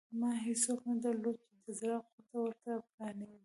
ما 0.19 0.29
هېڅوک 0.45 0.79
نه 0.89 0.95
درلودل 1.03 1.43
چې 1.51 1.55
د 1.63 1.65
زړه 1.79 1.97
غوټه 2.07 2.37
ورته 2.45 2.71
پرانېزم. 2.93 3.39